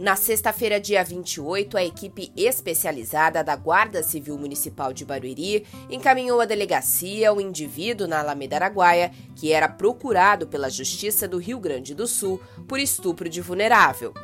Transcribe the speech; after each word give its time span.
Na 0.00 0.16
sexta-feira, 0.16 0.80
dia 0.80 1.04
28, 1.04 1.76
a 1.76 1.84
equipe 1.84 2.32
especializada 2.34 3.44
da 3.44 3.54
Guarda 3.54 4.02
Civil 4.02 4.38
Municipal 4.38 4.94
de 4.94 5.04
Barueri 5.04 5.66
encaminhou 5.90 6.40
à 6.40 6.46
delegacia 6.46 7.30
o 7.34 7.38
indivíduo 7.38 8.08
na 8.08 8.20
Alameda 8.20 8.56
Araguaia 8.56 9.10
que 9.36 9.52
era 9.52 9.68
procurado 9.68 10.46
pela 10.46 10.70
Justiça 10.70 11.28
do 11.28 11.36
Rio 11.36 11.60
Grande 11.60 11.94
do 11.94 12.06
Sul 12.06 12.40
por 12.66 12.80
estupro 12.80 13.28
de 13.28 13.42
vulnerável. 13.42 14.14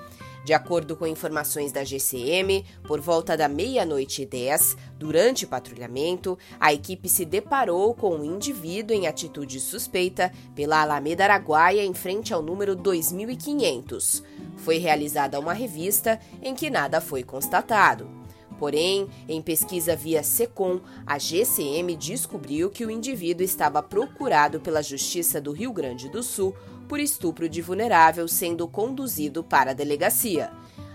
De 0.46 0.54
acordo 0.54 0.94
com 0.94 1.08
informações 1.08 1.72
da 1.72 1.82
GCM, 1.82 2.64
por 2.86 3.00
volta 3.00 3.36
da 3.36 3.48
meia-noite 3.48 4.22
e 4.22 4.26
10, 4.26 4.76
durante 4.96 5.44
o 5.44 5.48
patrulhamento, 5.48 6.38
a 6.60 6.72
equipe 6.72 7.08
se 7.08 7.24
deparou 7.24 7.92
com 7.96 8.14
um 8.14 8.24
indivíduo 8.24 8.96
em 8.96 9.08
atitude 9.08 9.58
suspeita 9.58 10.32
pela 10.54 10.80
Alameda 10.80 11.24
Araguaia 11.24 11.84
em 11.84 11.92
frente 11.92 12.32
ao 12.32 12.42
número 12.42 12.76
2500. 12.76 14.22
Foi 14.58 14.78
realizada 14.78 15.40
uma 15.40 15.52
revista 15.52 16.20
em 16.40 16.54
que 16.54 16.70
nada 16.70 17.00
foi 17.00 17.24
constatado. 17.24 18.25
Porém, 18.58 19.08
em 19.28 19.42
pesquisa 19.42 19.94
via 19.94 20.22
SECOM, 20.22 20.80
a 21.06 21.18
GCM 21.18 21.96
descobriu 21.96 22.70
que 22.70 22.86
o 22.86 22.90
indivíduo 22.90 23.44
estava 23.44 23.82
procurado 23.82 24.60
pela 24.60 24.82
Justiça 24.82 25.40
do 25.40 25.52
Rio 25.52 25.72
Grande 25.72 26.08
do 26.08 26.22
Sul 26.22 26.54
por 26.88 27.00
estupro 27.00 27.48
de 27.48 27.60
vulnerável 27.60 28.26
sendo 28.28 28.66
conduzido 28.66 29.42
para 29.44 29.72
a 29.72 29.74
delegacia. 29.74 30.50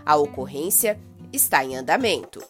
A 0.06 0.16
ocorrência 0.16 1.00
está 1.32 1.64
em 1.64 1.76
andamento. 1.76 2.42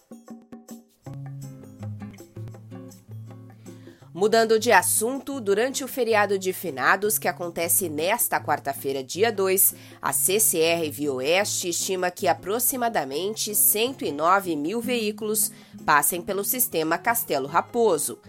Mudando 4.14 4.60
de 4.60 4.74
assunto, 4.74 5.40
durante 5.40 5.86
o 5.86 5.88
feriado 5.88 6.38
de 6.38 6.52
finados, 6.52 7.18
que 7.18 7.30
acontece 7.30 7.88
nesta 7.88 8.42
quarta-feira, 8.42 9.02
dia 9.02 9.32
2, 9.32 9.74
a 10.02 10.12
CCR 10.12 10.92
Via 10.92 11.14
Oeste 11.14 11.70
estima 11.70 12.12
que 12.12 12.28
aproximadamente 12.28 13.56
109 13.56 14.58
mil 14.58 14.82
veículos 14.82 15.50
passem 15.86 16.22
pelo 16.22 16.44
sistema 16.44 16.98
Castelo 16.98 17.48
Raposo. 17.48 18.20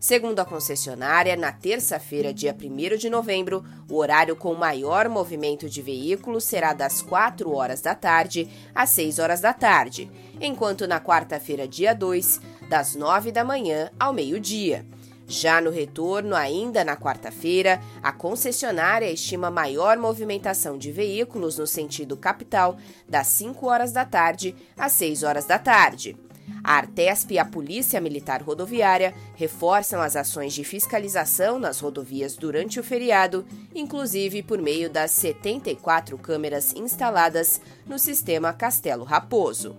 Segundo 0.00 0.40
a 0.40 0.44
concessionária, 0.44 1.36
na 1.36 1.52
terça-feira, 1.52 2.34
dia 2.34 2.52
1 2.52 2.96
de 2.96 3.08
novembro, 3.08 3.64
o 3.88 3.96
horário 3.96 4.34
com 4.34 4.52
maior 4.54 5.08
movimento 5.08 5.68
de 5.68 5.80
veículos 5.80 6.42
será 6.42 6.72
das 6.72 7.00
4 7.00 7.48
horas 7.52 7.80
da 7.80 7.94
tarde 7.94 8.48
às 8.74 8.90
6 8.90 9.20
horas 9.20 9.40
da 9.40 9.52
tarde, 9.52 10.10
enquanto 10.40 10.88
na 10.88 11.00
quarta-feira, 11.00 11.68
dia 11.68 11.94
2, 11.94 12.40
das 12.68 12.96
9 12.96 13.30
da 13.30 13.44
manhã 13.44 13.88
ao 14.00 14.12
meio-dia. 14.12 14.84
Já 15.30 15.60
no 15.60 15.70
retorno, 15.70 16.34
ainda 16.34 16.82
na 16.82 16.96
quarta-feira, 16.96 17.82
a 18.02 18.10
concessionária 18.10 19.12
estima 19.12 19.50
maior 19.50 19.98
movimentação 19.98 20.78
de 20.78 20.90
veículos 20.90 21.58
no 21.58 21.66
sentido 21.66 22.16
capital 22.16 22.78
das 23.06 23.26
5 23.26 23.66
horas 23.66 23.92
da 23.92 24.06
tarde 24.06 24.56
às 24.74 24.92
6 24.92 25.22
horas 25.22 25.44
da 25.44 25.58
tarde. 25.58 26.16
A 26.64 26.76
Artesp 26.76 27.32
e 27.32 27.38
a 27.38 27.44
Polícia 27.44 28.00
Militar 28.00 28.42
Rodoviária 28.42 29.14
reforçam 29.34 30.00
as 30.00 30.16
ações 30.16 30.54
de 30.54 30.64
fiscalização 30.64 31.58
nas 31.58 31.78
rodovias 31.78 32.34
durante 32.34 32.80
o 32.80 32.82
feriado, 32.82 33.44
inclusive 33.74 34.42
por 34.42 34.60
meio 34.62 34.88
das 34.88 35.10
74 35.10 36.16
câmeras 36.16 36.74
instaladas 36.74 37.60
no 37.86 37.98
sistema 37.98 38.52
Castelo 38.54 39.04
Raposo. 39.04 39.76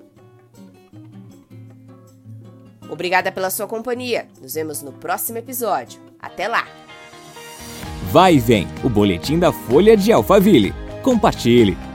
Obrigada 2.90 3.32
pela 3.32 3.50
sua 3.50 3.68
companhia. 3.68 4.28
Nos 4.42 4.54
vemos 4.56 4.82
no 4.82 4.92
próximo 4.92 5.38
episódio. 5.38 6.00
Até 6.20 6.48
lá! 6.48 6.68
Vai 8.12 8.36
e 8.36 8.40
vem, 8.40 8.68
o 8.84 8.90
boletim 8.90 9.38
da 9.38 9.52
Folha 9.52 9.96
de 9.96 10.12
Alphaville. 10.12 10.74
Compartilhe! 11.04 11.89